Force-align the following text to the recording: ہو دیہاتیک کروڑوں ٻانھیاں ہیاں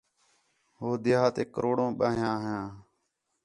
ہو 0.77 0.89
دیہاتیک 1.03 1.47
کروڑوں 1.55 1.89
ٻانھیاں 1.99 2.37
ہیاں 2.43 2.67